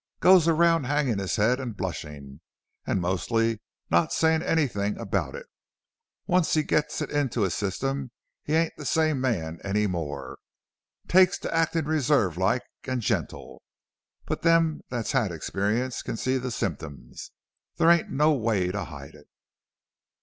[0.19, 2.41] Goes around hangin' his head an' blushin',
[2.87, 3.61] an' mostly
[3.91, 5.45] not sayin' anything about it.
[6.25, 8.09] Once he gets it into his system
[8.41, 10.39] he ain't the same man any more.
[11.07, 13.61] Takes to actin' reserved like an' gentle.
[14.25, 17.29] But them that's had experience can see the symptoms.
[17.77, 19.27] There ain't no way to hide it."